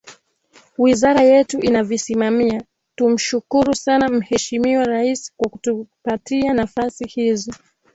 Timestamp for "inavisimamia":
1.59-2.63